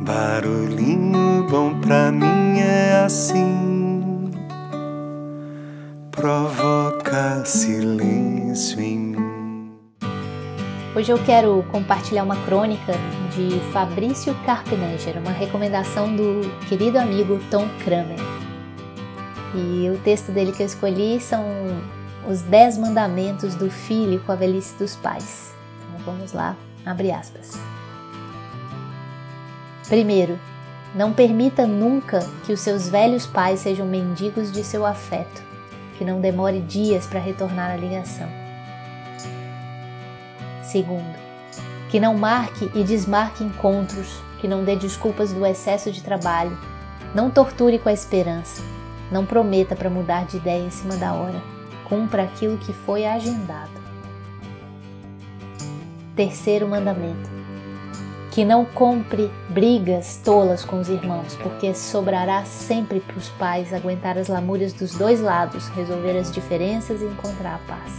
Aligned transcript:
Barulhinho 0.00 1.44
bom 1.50 1.80
pra 1.80 2.12
mim 2.12 2.60
é 2.60 3.02
assim, 3.04 4.30
provoca 6.12 7.44
silêncio 7.44 8.80
em 8.80 8.98
mim. 8.98 9.72
Hoje 10.94 11.10
eu 11.10 11.18
quero 11.24 11.64
compartilhar 11.72 12.22
uma 12.22 12.36
crônica 12.44 12.92
de 13.34 13.58
Fabrício 13.72 14.36
Carpeneger, 14.46 15.18
uma 15.18 15.32
recomendação 15.32 16.14
do 16.14 16.42
querido 16.68 16.96
amigo 16.96 17.40
Tom 17.50 17.68
Kramer. 17.84 18.20
E 19.52 19.90
o 19.90 19.98
texto 20.04 20.30
dele 20.30 20.52
que 20.52 20.62
eu 20.62 20.66
escolhi 20.66 21.20
são 21.20 21.44
os 22.28 22.42
Dez 22.42 22.78
Mandamentos 22.78 23.56
do 23.56 23.68
Filho 23.68 24.20
com 24.20 24.30
a 24.30 24.36
Velhice 24.36 24.76
dos 24.78 24.94
Pais. 24.94 25.52
Então 25.88 26.14
vamos 26.14 26.32
lá, 26.32 26.54
abre 26.86 27.10
aspas. 27.10 27.58
Primeiro, 29.88 30.38
não 30.94 31.14
permita 31.14 31.66
nunca 31.66 32.20
que 32.44 32.52
os 32.52 32.60
seus 32.60 32.88
velhos 32.88 33.26
pais 33.26 33.60
sejam 33.60 33.86
mendigos 33.86 34.52
de 34.52 34.62
seu 34.62 34.84
afeto, 34.84 35.42
que 35.96 36.04
não 36.04 36.20
demore 36.20 36.60
dias 36.60 37.06
para 37.06 37.18
retornar 37.18 37.70
a 37.70 37.76
ligação. 37.76 38.28
Segundo, 40.62 41.16
que 41.90 41.98
não 41.98 42.14
marque 42.14 42.70
e 42.74 42.84
desmarque 42.84 43.42
encontros, 43.42 44.20
que 44.38 44.46
não 44.46 44.62
dê 44.62 44.76
desculpas 44.76 45.32
do 45.32 45.44
excesso 45.46 45.90
de 45.90 46.02
trabalho, 46.02 46.56
não 47.14 47.30
torture 47.30 47.78
com 47.78 47.88
a 47.88 47.92
esperança, 47.92 48.62
não 49.10 49.24
prometa 49.24 49.74
para 49.74 49.88
mudar 49.88 50.26
de 50.26 50.36
ideia 50.36 50.62
em 50.62 50.70
cima 50.70 50.96
da 50.96 51.14
hora, 51.14 51.40
cumpra 51.88 52.24
aquilo 52.24 52.58
que 52.58 52.74
foi 52.74 53.06
agendado. 53.06 53.70
Terceiro 56.14 56.68
mandamento 56.68 57.37
que 58.38 58.44
não 58.44 58.64
compre 58.64 59.32
brigas 59.48 60.20
tolas 60.24 60.64
com 60.64 60.78
os 60.78 60.88
irmãos, 60.88 61.34
porque 61.42 61.74
sobrará 61.74 62.44
sempre 62.44 63.00
para 63.00 63.18
os 63.18 63.28
pais 63.30 63.74
aguentar 63.74 64.16
as 64.16 64.28
lamúrias 64.28 64.72
dos 64.72 64.94
dois 64.94 65.20
lados, 65.20 65.66
resolver 65.70 66.16
as 66.16 66.30
diferenças 66.30 67.02
e 67.02 67.04
encontrar 67.04 67.56
a 67.56 67.58
paz. 67.66 67.92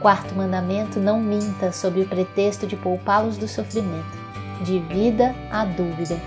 Quarto 0.00 0.34
mandamento: 0.34 0.98
não 0.98 1.20
minta 1.20 1.72
sob 1.72 2.00
o 2.00 2.08
pretexto 2.08 2.66
de 2.66 2.74
poupá-los 2.74 3.36
do 3.36 3.46
sofrimento. 3.46 4.16
Divida 4.62 5.34
a 5.50 5.66
dúvida. 5.66 6.18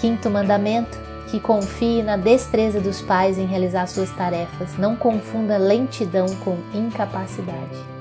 Quinto 0.00 0.30
mandamento: 0.30 0.96
que 1.28 1.40
confie 1.40 2.04
na 2.04 2.16
destreza 2.16 2.80
dos 2.80 3.02
pais 3.02 3.36
em 3.36 3.46
realizar 3.46 3.88
suas 3.88 4.10
tarefas. 4.12 4.78
Não 4.78 4.94
confunda 4.94 5.58
lentidão 5.58 6.26
com 6.44 6.56
incapacidade. 6.72 7.99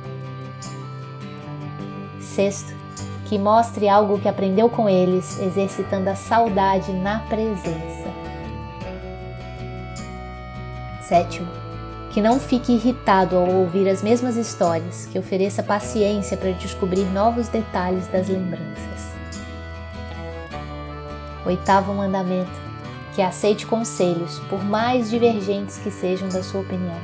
Sexto, 2.30 2.76
que 3.26 3.40
mostre 3.40 3.90
algo 3.90 4.20
que 4.20 4.28
aprendeu 4.28 4.70
com 4.70 4.88
eles, 4.88 5.40
exercitando 5.40 6.10
a 6.10 6.16
saudade 6.16 6.94
na 6.94 7.22
presença. 7.22 8.08
Sétimo, 11.02 11.48
que 12.12 12.22
não 12.22 12.40
fique 12.40 12.74
irritado 12.74 13.36
ao 13.36 13.50
ouvir 13.50 13.90
as 13.90 14.04
mesmas 14.04 14.36
histórias, 14.36 15.08
que 15.08 15.18
ofereça 15.18 15.64
paciência 15.64 16.38
para 16.38 16.52
descobrir 16.52 17.04
novos 17.06 17.48
detalhes 17.48 18.08
das 18.08 18.30
lembranças. 18.30 19.10
Oitavo 21.48 21.96
mandamento, 21.96 22.52
que 23.16 23.24
aceite 23.24 23.66
conselhos, 23.66 24.38
por 24.52 24.64
mais 24.64 25.10
divergentes 25.10 25.80
que 25.80 25.90
sejam 25.90 26.30
da 26.30 26.44
sua 26.44 26.62
opinião. 26.62 26.98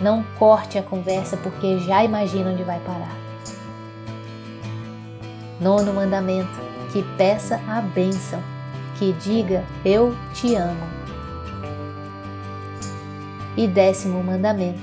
Não 0.00 0.24
corte 0.36 0.76
a 0.78 0.82
conversa 0.82 1.36
porque 1.36 1.78
já 1.78 2.02
imagina 2.02 2.50
onde 2.50 2.64
vai 2.64 2.80
parar. 2.80 3.33
Nono 5.60 5.92
mandamento: 5.92 6.60
que 6.92 7.02
peça 7.16 7.60
a 7.68 7.80
bênção, 7.80 8.42
que 8.96 9.12
diga 9.12 9.64
eu 9.84 10.14
te 10.32 10.54
amo. 10.54 10.86
E 13.56 13.66
décimo 13.66 14.22
mandamento: 14.22 14.82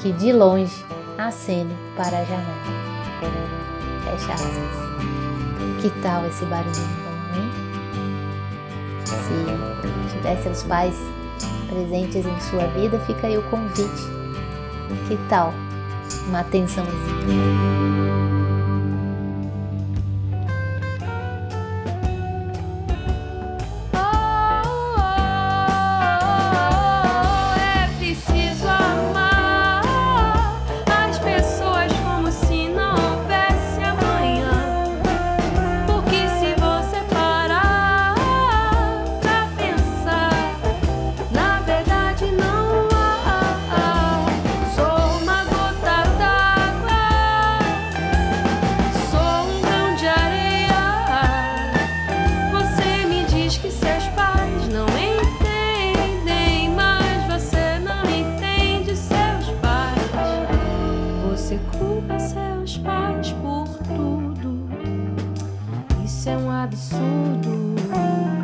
que 0.00 0.12
de 0.12 0.32
longe 0.32 0.84
acene 1.18 1.74
para 1.96 2.18
a 2.18 2.24
janela. 2.24 2.82
Fecha 4.04 4.34
aspas. 4.34 4.82
Que 5.80 5.90
tal 6.00 6.26
esse 6.26 6.44
barulhinho 6.44 6.86
bom, 7.04 7.40
hein? 7.40 7.50
Se 9.06 10.14
tivesse 10.14 10.48
os 10.48 10.62
pais 10.64 10.94
presentes 11.68 12.24
em 12.26 12.40
sua 12.40 12.66
vida, 12.68 12.98
fica 13.00 13.26
aí 13.26 13.36
o 13.36 13.42
convite. 13.44 14.02
Que 15.08 15.16
tal 15.28 15.52
uma 16.28 16.40
atençãozinha? 16.40 17.81
Isso 66.22 66.30
é 66.30 66.36
um 66.36 66.52
absurdo. 66.52 68.41